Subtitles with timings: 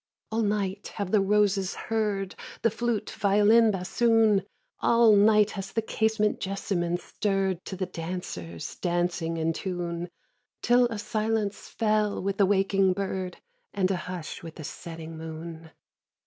[0.31, 0.35] 3.
[0.39, 4.41] All night have the roses heard The flute, violin, bassoon;
[4.79, 10.09] All night has the casement jessamine stirr'd To the dangers dancing in tune;
[10.63, 13.37] Till a silence fell with the waking bird,
[13.75, 15.69] And a hush with the setting moon.